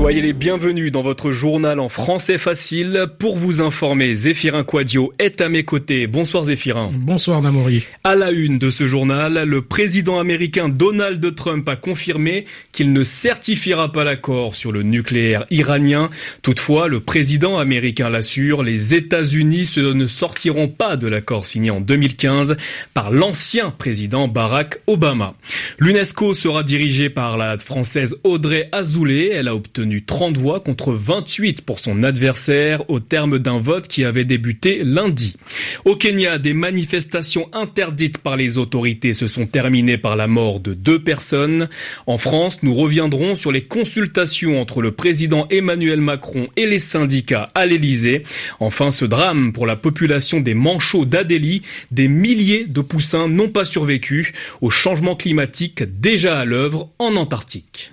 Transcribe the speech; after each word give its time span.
Soyez 0.00 0.22
les 0.22 0.32
bienvenus 0.32 0.90
dans 0.90 1.02
votre 1.02 1.30
journal 1.30 1.78
en 1.78 1.90
français 1.90 2.38
facile. 2.38 3.04
Pour 3.18 3.36
vous 3.36 3.60
informer, 3.60 4.14
Zéphirin 4.14 4.64
Quadio 4.64 5.12
est 5.18 5.42
à 5.42 5.50
mes 5.50 5.62
côtés. 5.62 6.06
Bonsoir 6.06 6.44
Zéphirin. 6.44 6.88
Bonsoir 6.94 7.42
Namori. 7.42 7.84
À 8.02 8.16
la 8.16 8.30
une 8.30 8.58
de 8.58 8.70
ce 8.70 8.88
journal, 8.88 9.44
le 9.46 9.60
président 9.60 10.18
américain 10.18 10.70
Donald 10.70 11.34
Trump 11.34 11.68
a 11.68 11.76
confirmé 11.76 12.46
qu'il 12.72 12.94
ne 12.94 13.04
certifiera 13.04 13.92
pas 13.92 14.02
l'accord 14.02 14.54
sur 14.54 14.72
le 14.72 14.82
nucléaire 14.82 15.44
iranien. 15.50 16.08
Toutefois, 16.40 16.88
le 16.88 17.00
président 17.00 17.58
américain 17.58 18.08
l'assure, 18.08 18.62
les 18.62 18.94
États-Unis 18.94 19.70
ne 19.76 20.06
sortiront 20.06 20.68
pas 20.68 20.96
de 20.96 21.08
l'accord 21.08 21.44
signé 21.44 21.70
en 21.70 21.82
2015 21.82 22.56
par 22.94 23.10
l'ancien 23.10 23.70
président 23.70 24.28
Barack 24.28 24.80
Obama. 24.86 25.34
L'UNESCO 25.78 26.32
sera 26.32 26.62
dirigée 26.62 27.10
par 27.10 27.36
la 27.36 27.58
française 27.58 28.16
Audrey 28.24 28.70
Azoulay. 28.72 29.28
Elle 29.34 29.48
a 29.48 29.54
obtenu 29.54 29.89
30 29.98 30.36
voix 30.36 30.60
contre 30.60 30.92
28 30.92 31.62
pour 31.62 31.78
son 31.78 32.02
adversaire 32.02 32.88
au 32.88 33.00
terme 33.00 33.38
d'un 33.38 33.58
vote 33.58 33.88
qui 33.88 34.04
avait 34.04 34.24
débuté 34.24 34.82
lundi. 34.84 35.36
Au 35.84 35.96
Kenya, 35.96 36.38
des 36.38 36.54
manifestations 36.54 37.48
interdites 37.52 38.18
par 38.18 38.36
les 38.36 38.58
autorités 38.58 39.14
se 39.14 39.26
sont 39.26 39.46
terminées 39.46 39.98
par 39.98 40.16
la 40.16 40.26
mort 40.26 40.60
de 40.60 40.74
deux 40.74 41.02
personnes. 41.02 41.68
En 42.06 42.18
France, 42.18 42.58
nous 42.62 42.74
reviendrons 42.74 43.34
sur 43.34 43.52
les 43.52 43.62
consultations 43.62 44.60
entre 44.60 44.82
le 44.82 44.92
président 44.92 45.46
Emmanuel 45.50 46.00
Macron 46.00 46.48
et 46.56 46.66
les 46.66 46.78
syndicats 46.78 47.50
à 47.54 47.66
l'Elysée. 47.66 48.24
Enfin, 48.60 48.90
ce 48.90 49.04
drame 49.04 49.52
pour 49.52 49.66
la 49.66 49.76
population 49.76 50.40
des 50.40 50.54
manchots 50.54 51.04
d'Adélie, 51.04 51.62
des 51.90 52.08
milliers 52.08 52.66
de 52.66 52.80
poussins 52.80 53.28
n'ont 53.28 53.48
pas 53.48 53.64
survécu 53.64 54.32
au 54.60 54.70
changement 54.70 55.16
climatique 55.16 55.82
déjà 56.00 56.38
à 56.38 56.44
l'œuvre 56.44 56.90
en 56.98 57.16
Antarctique. 57.16 57.92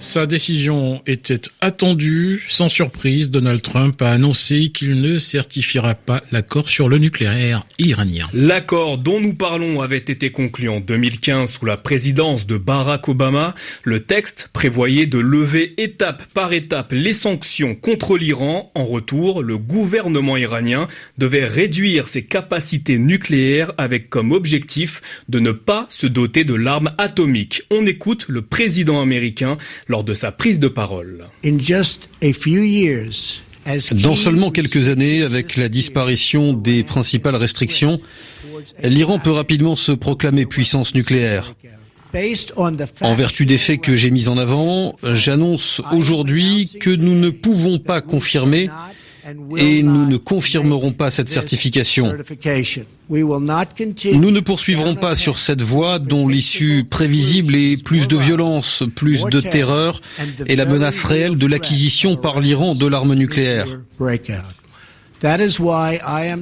Sa 0.00 0.24
décision 0.24 1.02
était 1.06 1.42
attendue. 1.60 2.42
Sans 2.48 2.70
surprise, 2.70 3.28
Donald 3.28 3.60
Trump 3.60 4.00
a 4.00 4.12
annoncé 4.12 4.70
qu'il 4.70 5.02
ne 5.02 5.18
certifiera 5.18 5.94
pas 5.94 6.22
l'accord 6.32 6.70
sur 6.70 6.88
le 6.88 6.96
nucléaire 6.96 7.64
iranien. 7.78 8.26
L'accord 8.32 8.96
dont 8.96 9.20
nous 9.20 9.34
parlons 9.34 9.82
avait 9.82 9.98
été 9.98 10.30
conclu 10.30 10.70
en 10.70 10.80
2015 10.80 11.52
sous 11.52 11.66
la 11.66 11.76
présidence 11.76 12.46
de 12.46 12.56
Barack 12.56 13.10
Obama. 13.10 13.54
Le 13.84 14.00
texte 14.00 14.48
prévoyait 14.54 15.04
de 15.04 15.18
lever 15.18 15.74
étape 15.76 16.24
par 16.32 16.54
étape 16.54 16.92
les 16.92 17.12
sanctions 17.12 17.74
contre 17.74 18.16
l'Iran. 18.16 18.72
En 18.74 18.86
retour, 18.86 19.42
le 19.42 19.58
gouvernement 19.58 20.38
iranien 20.38 20.88
devait 21.18 21.46
réduire 21.46 22.08
ses 22.08 22.24
capacités 22.24 22.98
nucléaires 22.98 23.72
avec 23.76 24.08
comme 24.08 24.32
objectif 24.32 25.02
de 25.28 25.40
ne 25.40 25.52
pas 25.52 25.84
se 25.90 26.06
doter 26.06 26.44
de 26.44 26.54
l'arme 26.54 26.90
atomique. 26.96 27.64
On 27.70 27.84
écoute 27.84 28.24
le 28.28 28.40
président 28.40 29.02
américain 29.02 29.58
lors 29.90 30.04
de 30.04 30.14
sa 30.14 30.30
prise 30.30 30.60
de 30.60 30.68
parole. 30.68 31.26
Dans 33.92 34.14
seulement 34.14 34.50
quelques 34.50 34.88
années, 34.88 35.22
avec 35.22 35.56
la 35.56 35.68
disparition 35.68 36.52
des 36.52 36.82
principales 36.84 37.36
restrictions, 37.36 38.00
l'Iran 38.82 39.18
peut 39.18 39.32
rapidement 39.32 39.76
se 39.76 39.92
proclamer 39.92 40.46
puissance 40.46 40.94
nucléaire. 40.94 41.54
En 43.00 43.14
vertu 43.14 43.46
des 43.46 43.58
faits 43.58 43.80
que 43.80 43.96
j'ai 43.96 44.10
mis 44.10 44.28
en 44.28 44.38
avant, 44.38 44.96
j'annonce 45.02 45.82
aujourd'hui 45.92 46.70
que 46.80 46.90
nous 46.90 47.14
ne 47.14 47.30
pouvons 47.30 47.78
pas 47.78 48.00
confirmer 48.00 48.68
et 49.56 49.82
nous 49.82 50.06
ne 50.06 50.16
confirmerons 50.16 50.92
pas 50.92 51.10
cette 51.10 51.30
certification. 51.30 52.14
Nous 53.10 54.30
ne 54.30 54.40
poursuivrons 54.40 54.94
pas 54.94 55.14
sur 55.14 55.38
cette 55.38 55.62
voie 55.62 55.98
dont 55.98 56.28
l'issue 56.28 56.84
prévisible 56.88 57.56
est 57.56 57.82
plus 57.82 58.08
de 58.08 58.16
violence, 58.16 58.84
plus 58.94 59.24
de 59.24 59.40
terreur 59.40 60.00
et 60.46 60.56
la 60.56 60.64
menace 60.64 61.02
réelle 61.04 61.36
de 61.36 61.46
l'acquisition 61.46 62.16
par 62.16 62.40
l'Iran 62.40 62.74
de 62.74 62.86
l'arme 62.86 63.14
nucléaire. 63.14 63.66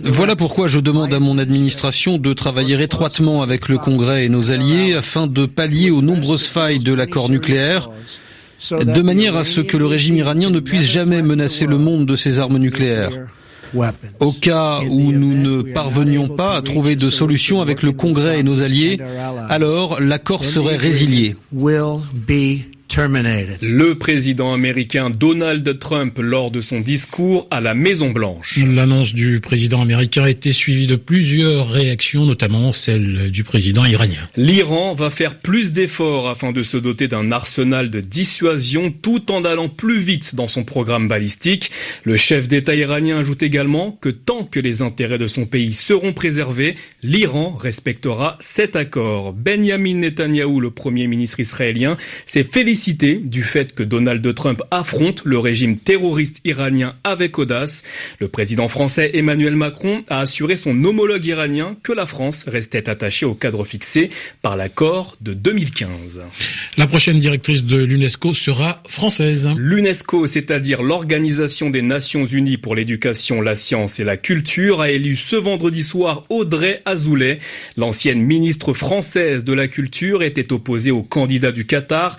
Voilà 0.04 0.36
pourquoi 0.36 0.68
je 0.68 0.78
demande 0.78 1.12
à 1.12 1.18
mon 1.18 1.38
administration 1.38 2.18
de 2.18 2.32
travailler 2.32 2.80
étroitement 2.80 3.42
avec 3.42 3.68
le 3.68 3.78
Congrès 3.78 4.24
et 4.24 4.28
nos 4.28 4.52
alliés 4.52 4.94
afin 4.94 5.26
de 5.26 5.46
pallier 5.46 5.90
aux 5.90 6.02
nombreuses 6.02 6.46
failles 6.46 6.78
de 6.78 6.92
l'accord 6.92 7.28
nucléaire 7.28 7.88
de 8.70 9.02
manière 9.02 9.36
à 9.36 9.44
ce 9.44 9.60
que 9.60 9.76
le 9.76 9.86
régime 9.86 10.16
iranien 10.16 10.50
ne 10.50 10.60
puisse 10.60 10.86
jamais 10.86 11.22
menacer 11.22 11.66
le 11.66 11.78
monde 11.78 12.06
de 12.06 12.16
ses 12.16 12.38
armes 12.40 12.58
nucléaires. 12.58 13.10
Au 14.20 14.32
cas 14.32 14.80
où 14.88 15.12
nous 15.12 15.34
ne 15.34 15.72
parvenions 15.72 16.28
pas 16.28 16.56
à 16.56 16.62
trouver 16.62 16.96
de 16.96 17.10
solution 17.10 17.60
avec 17.60 17.82
le 17.82 17.92
Congrès 17.92 18.40
et 18.40 18.42
nos 18.42 18.62
alliés, 18.62 18.98
alors 19.48 20.00
l'accord 20.00 20.44
serait 20.44 20.76
résilié. 20.76 21.36
Le 22.96 23.92
président 23.92 24.52
américain 24.52 25.10
Donald 25.10 25.78
Trump 25.78 26.18
lors 26.20 26.50
de 26.50 26.60
son 26.60 26.80
discours 26.80 27.46
à 27.50 27.60
la 27.60 27.74
Maison 27.74 28.10
Blanche. 28.10 28.58
L'annonce 28.58 29.14
du 29.14 29.40
président 29.40 29.82
américain 29.82 30.24
a 30.24 30.30
été 30.30 30.52
suivie 30.52 30.86
de 30.86 30.96
plusieurs 30.96 31.68
réactions, 31.68 32.24
notamment 32.24 32.72
celle 32.72 33.30
du 33.30 33.44
président 33.44 33.84
iranien. 33.84 34.18
L'Iran 34.36 34.94
va 34.94 35.10
faire 35.10 35.36
plus 35.36 35.72
d'efforts 35.72 36.28
afin 36.28 36.50
de 36.50 36.62
se 36.62 36.76
doter 36.76 37.08
d'un 37.08 37.30
arsenal 37.30 37.90
de 37.90 38.00
dissuasion 38.00 38.90
tout 38.90 39.30
en 39.30 39.44
allant 39.44 39.68
plus 39.68 40.00
vite 40.00 40.34
dans 40.34 40.46
son 40.46 40.64
programme 40.64 41.08
balistique. 41.08 41.70
Le 42.04 42.16
chef 42.16 42.48
d'État 42.48 42.74
iranien 42.74 43.18
ajoute 43.18 43.42
également 43.42 43.92
que 43.92 44.08
tant 44.08 44.44
que 44.44 44.60
les 44.60 44.82
intérêts 44.82 45.18
de 45.18 45.26
son 45.26 45.44
pays 45.44 45.72
seront 45.72 46.14
préservés, 46.14 46.74
l'Iran 47.02 47.54
respectera 47.56 48.38
cet 48.40 48.76
accord. 48.76 49.34
Benjamin 49.34 49.96
Netanyahou, 49.96 50.58
le 50.58 50.70
premier 50.70 51.06
ministre 51.06 51.38
israélien, 51.38 51.96
s'est 52.26 52.44
félicité 52.44 52.77
du 52.78 53.42
fait 53.42 53.74
que 53.74 53.82
Donald 53.82 54.34
Trump 54.34 54.62
affronte 54.70 55.22
le 55.24 55.38
régime 55.38 55.76
terroriste 55.76 56.40
iranien 56.44 56.94
avec 57.02 57.36
audace. 57.38 57.82
Le 58.20 58.28
président 58.28 58.68
français 58.68 59.10
Emmanuel 59.14 59.56
Macron 59.56 60.04
a 60.08 60.20
assuré 60.20 60.56
son 60.56 60.84
homologue 60.84 61.24
iranien 61.24 61.76
que 61.82 61.92
la 61.92 62.06
France 62.06 62.44
restait 62.46 62.88
attachée 62.88 63.26
au 63.26 63.34
cadre 63.34 63.64
fixé 63.64 64.10
par 64.42 64.56
l'accord 64.56 65.16
de 65.20 65.34
2015. 65.34 66.22
La 66.76 66.86
prochaine 66.86 67.18
directrice 67.18 67.64
de 67.64 67.82
l'UNESCO 67.82 68.32
sera 68.32 68.80
française. 68.86 69.50
L'UNESCO, 69.56 70.28
c'est-à-dire 70.28 70.82
l'Organisation 70.82 71.70
des 71.70 71.82
Nations 71.82 72.26
Unies 72.26 72.58
pour 72.58 72.76
l'éducation, 72.76 73.40
la 73.40 73.56
science 73.56 73.98
et 73.98 74.04
la 74.04 74.16
culture, 74.16 74.80
a 74.80 74.90
élu 74.90 75.16
ce 75.16 75.34
vendredi 75.34 75.82
soir 75.82 76.22
Audrey 76.28 76.80
Azoulay. 76.84 77.40
L'ancienne 77.76 78.20
ministre 78.20 78.72
française 78.72 79.42
de 79.42 79.52
la 79.52 79.66
culture 79.66 80.22
était 80.22 80.52
opposée 80.52 80.92
au 80.92 81.02
candidat 81.02 81.50
du 81.50 81.66
Qatar, 81.66 82.16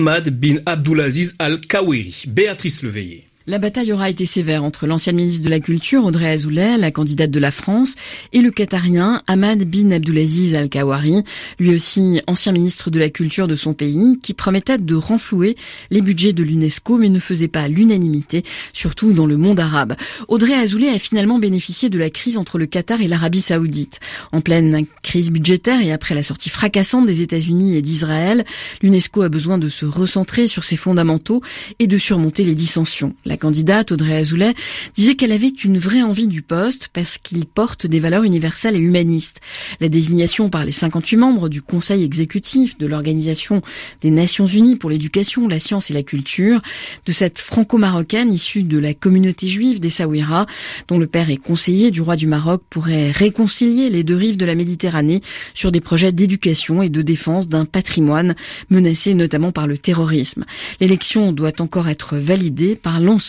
Ahmad 0.00 0.30
bin 0.30 0.62
Abdulaziz 0.64 1.34
al-Kawiri. 1.38 2.24
Béatrice 2.26 2.82
Leveillé. 2.86 3.29
La 3.50 3.58
bataille 3.58 3.92
aura 3.92 4.08
été 4.08 4.26
sévère 4.26 4.62
entre 4.62 4.86
l'ancienne 4.86 5.16
ministre 5.16 5.44
de 5.44 5.50
la 5.50 5.58
Culture, 5.58 6.04
Audrey 6.04 6.30
Azoulay, 6.30 6.78
la 6.78 6.92
candidate 6.92 7.32
de 7.32 7.40
la 7.40 7.50
France, 7.50 7.96
et 8.32 8.42
le 8.42 8.52
Qatarien 8.52 9.24
Ahmad 9.26 9.64
bin 9.64 9.90
Abdulaziz 9.90 10.54
Al-Kawari, 10.54 11.24
lui 11.58 11.74
aussi 11.74 12.20
ancien 12.28 12.52
ministre 12.52 12.90
de 12.90 13.00
la 13.00 13.10
Culture 13.10 13.48
de 13.48 13.56
son 13.56 13.74
pays, 13.74 14.20
qui 14.22 14.34
promettait 14.34 14.78
de 14.78 14.94
renflouer 14.94 15.56
les 15.90 16.00
budgets 16.00 16.32
de 16.32 16.44
l'UNESCO, 16.44 16.96
mais 16.96 17.08
ne 17.08 17.18
faisait 17.18 17.48
pas 17.48 17.66
l'unanimité, 17.66 18.44
surtout 18.72 19.12
dans 19.12 19.26
le 19.26 19.36
monde 19.36 19.58
arabe. 19.58 19.96
Audrey 20.28 20.54
Azoulay 20.54 20.90
a 20.90 21.00
finalement 21.00 21.40
bénéficié 21.40 21.90
de 21.90 21.98
la 21.98 22.08
crise 22.08 22.38
entre 22.38 22.56
le 22.56 22.66
Qatar 22.66 23.00
et 23.00 23.08
l'Arabie 23.08 23.40
saoudite. 23.40 23.98
En 24.30 24.42
pleine 24.42 24.86
crise 25.02 25.32
budgétaire 25.32 25.82
et 25.82 25.90
après 25.90 26.14
la 26.14 26.22
sortie 26.22 26.50
fracassante 26.50 27.06
des 27.06 27.20
États-Unis 27.20 27.74
et 27.74 27.82
d'Israël, 27.82 28.44
l'UNESCO 28.80 29.22
a 29.22 29.28
besoin 29.28 29.58
de 29.58 29.68
se 29.68 29.86
recentrer 29.86 30.46
sur 30.46 30.62
ses 30.62 30.76
fondamentaux 30.76 31.42
et 31.80 31.88
de 31.88 31.98
surmonter 31.98 32.44
les 32.44 32.54
dissensions. 32.54 33.16
Candidate, 33.40 33.90
Audrey 33.90 34.16
Azoulay, 34.16 34.54
disait 34.94 35.16
qu'elle 35.16 35.32
avait 35.32 35.48
une 35.48 35.78
vraie 35.78 36.02
envie 36.02 36.28
du 36.28 36.42
poste 36.42 36.88
parce 36.92 37.18
qu'il 37.18 37.46
porte 37.46 37.86
des 37.86 37.98
valeurs 37.98 38.22
universelles 38.22 38.76
et 38.76 38.80
humanistes. 38.80 39.40
La 39.80 39.88
désignation 39.88 40.48
par 40.50 40.64
les 40.64 40.70
58 40.70 41.16
membres 41.16 41.48
du 41.48 41.62
Conseil 41.62 42.04
exécutif 42.04 42.78
de 42.78 42.86
l'Organisation 42.86 43.62
des 44.02 44.10
Nations 44.10 44.46
Unies 44.46 44.76
pour 44.76 44.90
l'éducation, 44.90 45.48
la 45.48 45.58
science 45.58 45.90
et 45.90 45.94
la 45.94 46.02
culture, 46.02 46.60
de 47.06 47.12
cette 47.12 47.38
franco-marocaine 47.38 48.32
issue 48.32 48.62
de 48.62 48.78
la 48.78 48.94
communauté 48.94 49.48
juive 49.48 49.80
des 49.80 49.90
Saouira, 49.90 50.46
dont 50.88 50.98
le 50.98 51.06
père 51.06 51.30
est 51.30 51.36
conseiller 51.36 51.90
du 51.90 52.02
roi 52.02 52.16
du 52.16 52.26
Maroc, 52.26 52.62
pourrait 52.70 53.10
réconcilier 53.10 53.90
les 53.90 54.04
deux 54.04 54.16
rives 54.16 54.36
de 54.36 54.44
la 54.44 54.54
Méditerranée 54.54 55.22
sur 55.54 55.72
des 55.72 55.80
projets 55.80 56.12
d'éducation 56.12 56.82
et 56.82 56.88
de 56.88 57.02
défense 57.02 57.48
d'un 57.48 57.64
patrimoine 57.64 58.34
menacé 58.68 59.14
notamment 59.14 59.52
par 59.52 59.66
le 59.66 59.78
terrorisme. 59.78 60.44
L'élection 60.80 61.32
doit 61.32 61.60
encore 61.60 61.88
être 61.88 62.16
validée 62.16 62.76
par 62.76 63.00
l'ensemble 63.00 63.19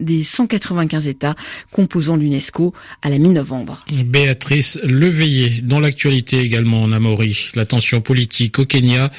des 0.00 0.22
195 0.22 1.08
États 1.08 1.34
composant 1.70 2.16
l'UNESCO 2.16 2.72
à 3.02 3.10
la 3.10 3.18
mi-novembre. 3.18 3.84
Béatrice 4.04 4.78
Leveillé, 4.82 5.60
dans 5.62 5.80
l'actualité 5.80 6.40
également 6.40 6.82
en 6.82 6.92
Amaury, 6.92 7.50
la 7.54 7.66
tension 7.66 8.00
politique 8.00 8.58
au 8.58 8.66
Kenya 8.66 9.10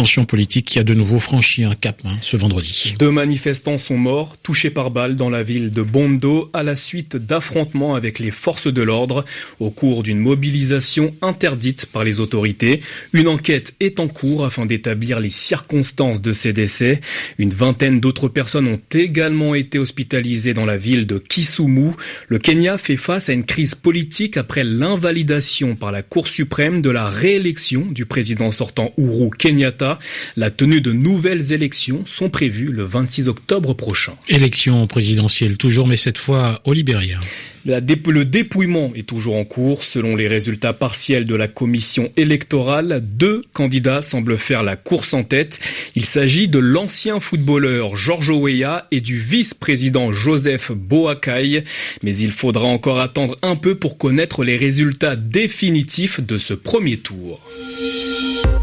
tension 0.00 0.24
politique 0.24 0.64
qui 0.64 0.78
a 0.78 0.82
de 0.82 0.94
nouveau 0.94 1.18
franchi 1.18 1.62
un 1.62 1.74
cap 1.74 2.00
hein, 2.06 2.16
ce 2.22 2.38
vendredi. 2.38 2.94
Deux 2.98 3.10
manifestants 3.10 3.76
sont 3.76 3.98
morts, 3.98 4.34
touchés 4.42 4.70
par 4.70 4.90
balle 4.90 5.14
dans 5.14 5.28
la 5.28 5.42
ville 5.42 5.70
de 5.70 5.82
Bondo 5.82 6.48
à 6.54 6.62
la 6.62 6.74
suite 6.74 7.16
d'affrontements 7.16 7.94
avec 7.94 8.18
les 8.18 8.30
forces 8.30 8.72
de 8.72 8.80
l'ordre 8.80 9.26
au 9.58 9.68
cours 9.68 10.02
d'une 10.02 10.18
mobilisation 10.18 11.14
interdite 11.20 11.84
par 11.84 12.02
les 12.02 12.18
autorités. 12.18 12.80
Une 13.12 13.28
enquête 13.28 13.74
est 13.78 14.00
en 14.00 14.08
cours 14.08 14.46
afin 14.46 14.64
d'établir 14.64 15.20
les 15.20 15.28
circonstances 15.28 16.22
de 16.22 16.32
ces 16.32 16.54
décès. 16.54 17.02
Une 17.36 17.52
vingtaine 17.52 18.00
d'autres 18.00 18.28
personnes 18.28 18.68
ont 18.68 18.80
également 18.92 19.54
été 19.54 19.78
hospitalisées 19.78 20.54
dans 20.54 20.64
la 20.64 20.78
ville 20.78 21.06
de 21.06 21.18
Kisumu. 21.18 21.90
Le 22.28 22.38
Kenya 22.38 22.78
fait 22.78 22.96
face 22.96 23.28
à 23.28 23.34
une 23.34 23.44
crise 23.44 23.74
politique 23.74 24.38
après 24.38 24.64
l'invalidation 24.64 25.76
par 25.76 25.92
la 25.92 26.02
Cour 26.02 26.26
suprême 26.26 26.80
de 26.80 26.88
la 26.88 27.10
réélection 27.10 27.82
du 27.90 28.06
président 28.06 28.50
sortant 28.50 28.94
Uhuru 28.96 29.28
Kenyatta. 29.36 29.89
La 30.36 30.50
tenue 30.50 30.80
de 30.80 30.92
nouvelles 30.92 31.52
élections 31.52 32.02
sont 32.06 32.30
prévues 32.30 32.70
le 32.72 32.84
26 32.84 33.28
octobre 33.28 33.74
prochain. 33.74 34.14
Élection 34.28 34.86
présidentielle 34.86 35.56
toujours, 35.56 35.86
mais 35.86 35.96
cette 35.96 36.18
fois 36.18 36.60
au 36.64 36.72
Libéria 36.72 37.18
le 37.64 38.24
dépouillement 38.24 38.92
est 38.94 39.08
toujours 39.08 39.36
en 39.36 39.44
cours. 39.44 39.82
Selon 39.82 40.16
les 40.16 40.28
résultats 40.28 40.72
partiels 40.72 41.24
de 41.24 41.34
la 41.34 41.48
commission 41.48 42.10
électorale, 42.16 43.00
deux 43.02 43.42
candidats 43.52 44.02
semblent 44.02 44.38
faire 44.38 44.62
la 44.62 44.76
course 44.76 45.14
en 45.14 45.24
tête. 45.24 45.60
Il 45.94 46.04
s'agit 46.04 46.48
de 46.48 46.58
l'ancien 46.58 47.20
footballeur 47.20 47.96
Georges 47.96 48.30
Weah 48.30 48.86
et 48.90 49.00
du 49.00 49.18
vice-président 49.18 50.12
Joseph 50.12 50.72
Boakai. 50.72 51.64
Mais 52.02 52.16
il 52.16 52.32
faudra 52.32 52.64
encore 52.64 53.00
attendre 53.00 53.36
un 53.42 53.56
peu 53.56 53.74
pour 53.74 53.98
connaître 53.98 54.44
les 54.44 54.56
résultats 54.56 55.16
définitifs 55.16 56.20
de 56.20 56.38
ce 56.38 56.54
premier 56.54 56.98
tour. 56.98 57.40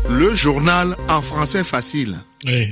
Le 0.10 0.34
journal 0.34 0.96
en 1.10 1.22
français 1.22 1.64
facile. 1.64 2.18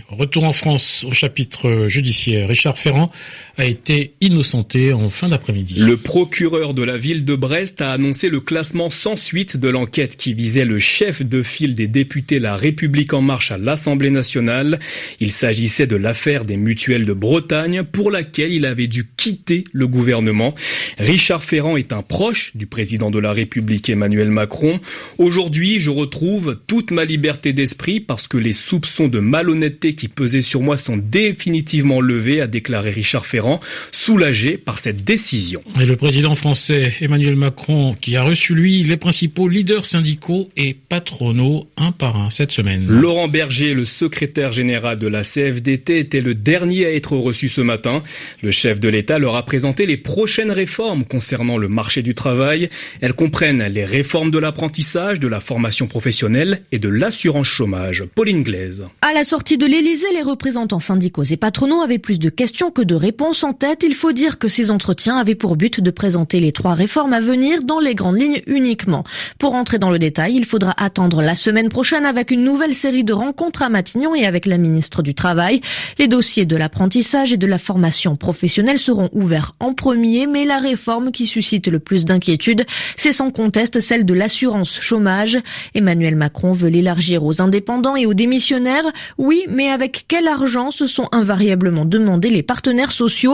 retour 0.09 0.45
en 0.45 0.53
France 0.53 1.03
au 1.07 1.11
chapitre 1.11 1.87
judiciaire. 1.87 2.47
Richard 2.47 2.77
Ferrand 2.77 3.11
a 3.57 3.65
été 3.65 4.15
innocenté 4.19 4.91
en 4.91 5.09
fin 5.09 5.29
d'après-midi. 5.29 5.75
Le 5.79 5.95
procureur 5.95 6.73
de 6.73 6.83
la 6.83 6.97
ville 6.97 7.23
de 7.23 7.35
Brest 7.35 7.81
a 7.81 7.91
annoncé 7.91 8.29
le 8.29 8.41
classement 8.41 8.89
sans 8.89 9.15
suite 9.15 9.55
de 9.55 9.69
l'enquête 9.69 10.17
qui 10.17 10.33
visait 10.33 10.65
le 10.65 10.79
chef 10.79 11.21
de 11.21 11.41
file 11.41 11.73
des 11.73 11.87
députés 11.87 12.39
La 12.39 12.57
République 12.57 13.13
en 13.13 13.21
marche 13.21 13.51
à 13.51 13.57
l'Assemblée 13.57 14.09
nationale. 14.09 14.79
Il 15.21 15.31
s'agissait 15.31 15.87
de 15.87 15.95
l'affaire 15.95 16.43
des 16.43 16.57
mutuelles 16.57 17.05
de 17.05 17.13
Bretagne 17.13 17.83
pour 17.83 18.11
laquelle 18.11 18.51
il 18.51 18.65
avait 18.65 18.87
dû 18.87 19.07
quitter 19.15 19.63
le 19.71 19.87
gouvernement. 19.87 20.53
Richard 20.97 21.43
Ferrand 21.43 21.77
est 21.77 21.93
un 21.93 22.01
proche 22.01 22.51
du 22.55 22.65
président 22.65 23.09
de 23.09 23.19
la 23.19 23.31
République 23.31 23.89
Emmanuel 23.89 24.31
Macron. 24.31 24.81
Aujourd'hui, 25.17 25.79
je 25.79 25.91
retrouve 25.91 26.59
toute 26.67 26.91
ma 26.91 27.05
liberté 27.05 27.53
d'esprit 27.53 28.01
parce 28.01 28.27
que 28.27 28.37
les 28.37 28.53
soupçons 28.53 29.07
de 29.07 29.19
malhonnêteté 29.19 29.93
qui 29.93 30.09
pesaient 30.09 30.41
sur 30.41 30.59
moi 30.59 30.75
sont 30.75 30.97
définitivement 30.97 32.01
levés, 32.01 32.41
a 32.41 32.47
déclaré 32.47 32.91
Richard 32.91 33.25
Ferrand 33.25 33.44
soulagé 33.91 34.57
par 34.57 34.79
cette 34.79 35.03
décision. 35.03 35.61
Et 35.79 35.85
le 35.85 35.95
président 35.95 36.35
français 36.35 36.93
Emmanuel 37.01 37.35
Macron, 37.35 37.95
qui 37.99 38.15
a 38.15 38.23
reçu 38.23 38.55
lui 38.55 38.83
les 38.83 38.97
principaux 38.97 39.47
leaders 39.47 39.85
syndicaux 39.85 40.47
et 40.57 40.73
patronaux 40.73 41.67
un 41.77 41.91
par 41.91 42.17
un 42.17 42.29
cette 42.29 42.51
semaine. 42.51 42.85
Laurent 42.87 43.27
Berger, 43.27 43.73
le 43.73 43.85
secrétaire 43.85 44.51
général 44.51 44.99
de 44.99 45.07
la 45.07 45.23
CFDT, 45.23 45.99
était 45.99 46.21
le 46.21 46.35
dernier 46.35 46.85
à 46.85 46.93
être 46.93 47.15
reçu 47.17 47.47
ce 47.47 47.61
matin. 47.61 48.03
Le 48.41 48.51
chef 48.51 48.79
de 48.79 48.89
l'État 48.89 49.19
leur 49.19 49.35
a 49.35 49.45
présenté 49.45 49.85
les 49.85 49.97
prochaines 49.97 50.51
réformes 50.51 51.03
concernant 51.03 51.57
le 51.57 51.67
marché 51.67 52.01
du 52.01 52.15
travail. 52.15 52.69
Elles 53.01 53.13
comprennent 53.13 53.63
les 53.63 53.85
réformes 53.85 54.31
de 54.31 54.39
l'apprentissage, 54.39 55.19
de 55.19 55.27
la 55.27 55.39
formation 55.39 55.87
professionnelle 55.87 56.61
et 56.71 56.79
de 56.79 56.89
l'assurance 56.89 57.47
chômage. 57.47 58.03
Pauline 58.15 58.43
Glaise. 58.43 58.85
À 59.01 59.13
la 59.13 59.23
sortie 59.23 59.57
de 59.57 59.65
l'Élysée, 59.65 60.07
les 60.13 60.21
représentants 60.21 60.79
syndicaux 60.79 61.23
et 61.23 61.37
patronaux 61.37 61.81
avaient 61.81 61.99
plus 61.99 62.19
de 62.19 62.29
questions 62.29 62.71
que 62.71 62.81
de 62.81 62.95
réponses 62.95 63.34
en 63.43 63.53
tête, 63.53 63.83
il 63.85 63.93
faut 63.93 64.11
dire 64.11 64.39
que 64.39 64.47
ces 64.47 64.71
entretiens 64.71 65.17
avaient 65.17 65.35
pour 65.35 65.55
but 65.55 65.81
de 65.81 65.91
présenter 65.91 66.39
les 66.39 66.51
trois 66.51 66.73
réformes 66.73 67.13
à 67.13 67.19
venir 67.19 67.63
dans 67.63 67.79
les 67.79 67.95
grandes 67.95 68.19
lignes 68.19 68.41
uniquement. 68.47 69.03
Pour 69.39 69.55
entrer 69.55 69.79
dans 69.79 69.89
le 69.89 69.99
détail, 69.99 70.35
il 70.35 70.45
faudra 70.45 70.73
attendre 70.77 71.21
la 71.21 71.35
semaine 71.35 71.69
prochaine 71.69 72.05
avec 72.05 72.31
une 72.31 72.43
nouvelle 72.43 72.73
série 72.73 73.03
de 73.03 73.13
rencontres 73.13 73.61
à 73.61 73.69
Matignon 73.69 74.15
et 74.15 74.25
avec 74.25 74.45
la 74.45 74.57
ministre 74.57 75.01
du 75.01 75.15
Travail. 75.15 75.61
Les 75.97 76.07
dossiers 76.07 76.45
de 76.45 76.55
l'apprentissage 76.55 77.33
et 77.33 77.37
de 77.37 77.47
la 77.47 77.57
formation 77.57 78.15
professionnelle 78.15 78.79
seront 78.79 79.09
ouverts 79.11 79.55
en 79.59 79.73
premier, 79.73 80.27
mais 80.27 80.45
la 80.45 80.59
réforme 80.59 81.11
qui 81.11 81.25
suscite 81.25 81.67
le 81.67 81.79
plus 81.79 82.05
d'inquiétude, 82.05 82.65
c'est 82.95 83.13
sans 83.13 83.31
conteste 83.31 83.79
celle 83.79 84.05
de 84.05 84.13
l'assurance 84.13 84.79
chômage. 84.79 85.39
Emmanuel 85.73 86.15
Macron 86.15 86.53
veut 86.53 86.69
l'élargir 86.69 87.23
aux 87.23 87.41
indépendants 87.41 87.95
et 87.95 88.05
aux 88.05 88.13
démissionnaires. 88.13 88.85
Oui, 89.17 89.45
mais 89.49 89.69
avec 89.69 90.05
quel 90.07 90.27
argent 90.27 90.71
se 90.71 90.85
sont 90.85 91.09
invariablement 91.11 91.85
demandés 91.85 92.29
les 92.29 92.43
partenaires 92.43 92.91
sociaux 92.91 93.24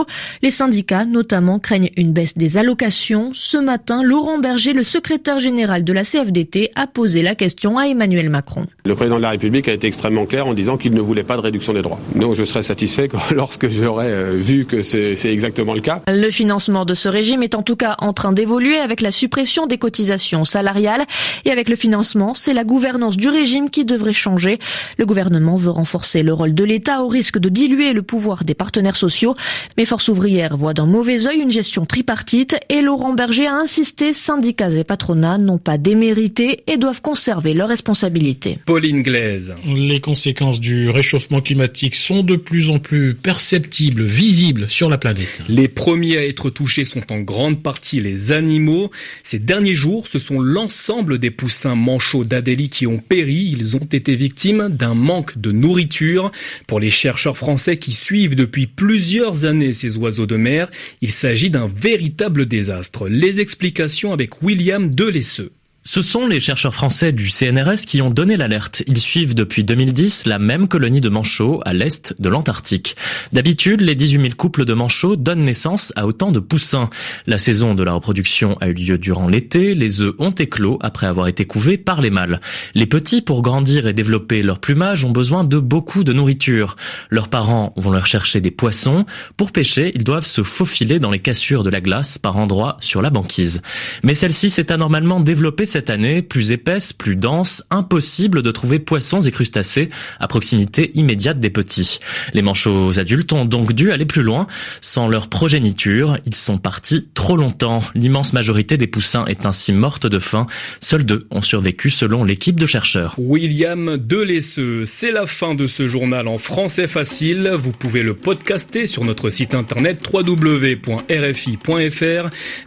les 0.41 0.51
syndicats, 0.51 1.05
notamment, 1.05 1.59
craignent 1.59 1.91
une 1.97 2.13
baisse 2.13 2.37
des 2.37 2.57
allocations. 2.57 3.31
Ce 3.33 3.57
matin, 3.57 4.03
Laurent 4.03 4.39
Berger, 4.39 4.73
le 4.73 4.83
secrétaire 4.83 5.39
général 5.39 5.83
de 5.83 5.93
la 5.93 6.03
CFDT, 6.03 6.71
a 6.75 6.87
posé 6.87 7.21
la 7.21 7.35
question 7.35 7.77
à 7.77 7.87
Emmanuel 7.87 8.29
Macron. 8.29 8.65
Le 8.85 8.95
président 8.95 9.17
de 9.17 9.21
la 9.21 9.31
République 9.31 9.67
a 9.67 9.73
été 9.73 9.87
extrêmement 9.87 10.25
clair 10.25 10.47
en 10.47 10.53
disant 10.53 10.77
qu'il 10.77 10.93
ne 10.93 11.01
voulait 11.01 11.23
pas 11.23 11.35
de 11.35 11.41
réduction 11.41 11.73
des 11.73 11.81
droits. 11.81 11.99
Donc 12.15 12.35
je 12.35 12.43
serais 12.45 12.63
satisfait 12.63 13.09
lorsque 13.31 13.69
j'aurais 13.69 14.09
euh, 14.09 14.31
vu 14.35 14.65
que 14.65 14.83
c'est 14.83 15.15
exactement 15.25 15.73
le 15.73 15.81
cas. 15.81 16.01
Le 16.07 16.29
financement 16.31 16.85
de 16.85 16.93
ce 16.93 17.09
régime 17.09 17.43
est 17.43 17.55
en 17.55 17.61
tout 17.61 17.75
cas 17.75 17.95
en 17.99 18.13
train 18.13 18.33
d'évoluer 18.33 18.77
avec 18.77 19.01
la 19.01 19.11
suppression 19.11 19.67
des 19.67 19.77
cotisations 19.77 20.45
salariales 20.45 21.05
et 21.45 21.51
avec 21.51 21.69
le 21.69 21.75
financement, 21.75 22.33
c'est 22.35 22.53
la 22.53 22.63
gouvernance 22.63 23.17
du 23.17 23.29
régime 23.29 23.69
qui 23.69 23.85
devrait 23.85 24.13
changer. 24.13 24.59
Le 24.97 25.05
gouvernement 25.05 25.55
veut 25.55 25.71
renforcer 25.71 26.23
le 26.23 26.33
rôle 26.33 26.53
de 26.53 26.63
l'État 26.63 27.03
au 27.03 27.07
risque 27.07 27.39
de 27.39 27.49
diluer 27.49 27.93
le 27.93 28.01
pouvoir 28.01 28.43
des 28.43 28.53
partenaires 28.53 28.97
sociaux. 28.97 29.35
Mais 29.77 29.80
Force 29.85 30.07
ouvrière 30.09 30.57
voit 30.57 30.73
d'un 30.73 30.85
mauvais 30.85 31.27
œil 31.27 31.39
une 31.39 31.51
gestion 31.51 31.85
tripartite 31.85 32.55
et 32.69 32.81
Laurent 32.81 33.13
Berger 33.13 33.47
a 33.47 33.55
insisté, 33.55 34.13
syndicats 34.13 34.69
et 34.71 34.83
patronats 34.83 35.37
n'ont 35.37 35.57
pas 35.57 35.77
démérité 35.77 36.63
et 36.67 36.77
doivent 36.77 37.01
conserver 37.01 37.53
leurs 37.53 37.69
responsabilités. 37.69 38.59
Pauline 38.65 39.01
Glaise. 39.01 39.55
Les 39.65 39.99
conséquences 39.99 40.59
du 40.59 40.89
réchauffement 40.89 41.41
climatique 41.41 41.95
sont 41.95 42.23
de 42.23 42.35
plus 42.35 42.69
en 42.69 42.79
plus 42.79 43.15
perceptibles, 43.15 44.03
visibles 44.03 44.69
sur 44.69 44.89
la 44.89 44.97
planète. 44.97 45.43
Les 45.47 45.67
premiers 45.67 46.17
à 46.17 46.25
être 46.25 46.49
touchés 46.49 46.85
sont 46.85 47.11
en 47.11 47.19
grande 47.19 47.61
partie 47.63 48.01
les 48.01 48.31
animaux. 48.31 48.91
Ces 49.23 49.39
derniers 49.39 49.75
jours, 49.75 50.07
ce 50.07 50.19
sont 50.19 50.39
l'ensemble 50.39 51.19
des 51.19 51.31
poussins 51.31 51.75
manchots 51.75 52.25
d'Adélie 52.25 52.69
qui 52.69 52.87
ont 52.87 52.99
péri. 52.99 53.55
Ils 53.57 53.75
ont 53.75 53.79
été 53.79 54.15
victimes 54.15 54.69
d'un 54.69 54.95
manque 54.95 55.37
de 55.37 55.51
nourriture. 55.51 56.31
Pour 56.67 56.79
les 56.79 56.89
chercheurs 56.89 57.37
français 57.37 57.77
qui 57.77 57.91
suivent 57.91 58.35
depuis 58.35 58.67
plusieurs 58.67 59.45
années 59.45 59.70
ces 59.73 59.97
oiseaux 59.97 60.25
de 60.25 60.35
mer, 60.35 60.69
il 61.01 61.11
s'agit 61.11 61.49
d'un 61.49 61.67
véritable 61.67 62.45
désastre. 62.45 63.07
Les 63.07 63.41
explications 63.41 64.13
avec 64.13 64.41
William 64.41 64.93
Delesseux. 64.93 65.51
Ce 65.83 66.03
sont 66.03 66.27
les 66.27 66.39
chercheurs 66.39 66.75
français 66.75 67.11
du 67.11 67.31
CNRS 67.31 67.85
qui 67.87 68.03
ont 68.03 68.11
donné 68.11 68.37
l'alerte. 68.37 68.83
Ils 68.85 68.99
suivent 68.99 69.33
depuis 69.33 69.63
2010 69.63 70.27
la 70.27 70.37
même 70.37 70.67
colonie 70.67 71.01
de 71.01 71.09
manchots 71.09 71.59
à 71.65 71.73
l'est 71.73 72.13
de 72.19 72.29
l'Antarctique. 72.29 72.95
D'habitude, 73.33 73.81
les 73.81 73.95
18 73.95 74.21
000 74.21 74.35
couples 74.35 74.65
de 74.65 74.75
manchots 74.75 75.15
donnent 75.15 75.43
naissance 75.43 75.91
à 75.95 76.05
autant 76.05 76.31
de 76.31 76.39
poussins. 76.39 76.91
La 77.25 77.39
saison 77.39 77.73
de 77.73 77.81
la 77.81 77.93
reproduction 77.93 78.55
a 78.61 78.67
eu 78.67 78.73
lieu 78.73 78.99
durant 78.99 79.27
l'été. 79.27 79.73
Les 79.73 80.01
œufs 80.01 80.13
ont 80.19 80.29
éclos 80.29 80.77
après 80.81 81.07
avoir 81.07 81.27
été 81.27 81.45
couvés 81.45 81.79
par 81.79 81.99
les 81.99 82.11
mâles. 82.11 82.41
Les 82.75 82.85
petits, 82.85 83.23
pour 83.23 83.41
grandir 83.41 83.87
et 83.87 83.93
développer 83.93 84.43
leur 84.43 84.59
plumage, 84.59 85.03
ont 85.03 85.11
besoin 85.11 85.43
de 85.43 85.57
beaucoup 85.57 86.03
de 86.03 86.13
nourriture. 86.13 86.75
Leurs 87.09 87.27
parents 87.27 87.73
vont 87.75 87.91
leur 87.91 88.05
chercher 88.05 88.39
des 88.39 88.51
poissons. 88.51 89.07
Pour 89.35 89.51
pêcher, 89.51 89.91
ils 89.95 90.03
doivent 90.03 90.27
se 90.27 90.43
faufiler 90.43 90.99
dans 90.99 91.09
les 91.09 91.17
cassures 91.17 91.63
de 91.63 91.71
la 91.71 91.81
glace 91.81 92.19
par 92.19 92.37
endroits 92.37 92.77
sur 92.81 93.01
la 93.01 93.09
banquise. 93.09 93.63
Mais 94.03 94.13
celle-ci 94.13 94.51
s'est 94.51 94.71
anormalement 94.71 95.19
développée 95.19 95.65
cette 95.71 95.89
année, 95.89 96.21
plus 96.21 96.51
épaisse, 96.51 96.91
plus 96.91 97.15
dense, 97.15 97.63
impossible 97.69 98.41
de 98.41 98.51
trouver 98.51 98.79
poissons 98.79 99.21
et 99.21 99.31
crustacés 99.31 99.89
à 100.19 100.27
proximité 100.27 100.91
immédiate 100.95 101.39
des 101.39 101.49
petits. 101.49 101.99
Les 102.33 102.41
manchots 102.41 102.99
adultes 102.99 103.31
ont 103.31 103.45
donc 103.45 103.71
dû 103.71 103.93
aller 103.93 104.05
plus 104.05 104.21
loin. 104.21 104.47
Sans 104.81 105.07
leur 105.07 105.29
progéniture, 105.29 106.17
ils 106.25 106.35
sont 106.35 106.57
partis 106.57 107.07
trop 107.13 107.37
longtemps. 107.37 107.81
L'immense 107.95 108.33
majorité 108.33 108.75
des 108.75 108.87
poussins 108.87 109.23
est 109.25 109.45
ainsi 109.45 109.71
morte 109.71 110.07
de 110.07 110.19
faim. 110.19 110.45
Seuls 110.81 111.05
deux 111.05 111.25
ont 111.31 111.41
survécu 111.41 111.89
selon 111.89 112.25
l'équipe 112.25 112.59
de 112.59 112.65
chercheurs. 112.65 113.15
William 113.17 113.95
Delesseux, 113.95 114.83
c'est 114.83 115.13
la 115.13 115.25
fin 115.25 115.55
de 115.55 115.67
ce 115.67 115.87
journal 115.87 116.27
en 116.27 116.37
français 116.37 116.89
facile. 116.89 117.49
Vous 117.57 117.71
pouvez 117.71 118.03
le 118.03 118.13
podcaster 118.13 118.87
sur 118.87 119.05
notre 119.05 119.29
site 119.29 119.53
internet 119.53 120.03
www.rfi.fr. 120.11 121.09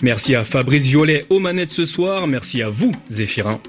Merci 0.01 0.35
à 0.35 0.45
Fabrice 0.45 0.87
Violet 0.87 1.27
aux 1.29 1.39
manettes 1.39 1.69
ce 1.69 1.85
soir. 1.85 2.27
Merci 2.27 2.63
à 2.63 2.71
vous 2.71 2.94
Zéphirin. 3.09 3.61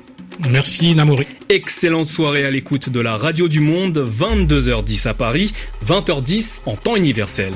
Merci 0.50 0.96
Namouri. 0.96 1.27
Excellente 1.50 2.05
soirée 2.05 2.46
à 2.46 2.50
l'écoute 2.50 2.89
de 2.89 3.00
la 3.00 3.17
Radio 3.17 3.48
du 3.48 3.60
Monde, 3.60 4.05
22h10 4.08 5.08
à 5.08 5.13
Paris, 5.13 5.53
20h10 5.86 6.62
en 6.65 6.75
temps 6.75 6.96
universel. 6.96 7.53